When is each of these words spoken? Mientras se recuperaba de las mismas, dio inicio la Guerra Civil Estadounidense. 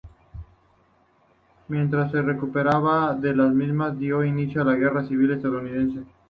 Mientras 1.67 2.09
se 2.11 2.23
recuperaba 2.23 3.13
de 3.13 3.35
las 3.35 3.53
mismas, 3.53 3.99
dio 3.99 4.23
inicio 4.25 4.63
la 4.63 4.73
Guerra 4.73 5.07
Civil 5.07 5.29
Estadounidense. 5.33 5.99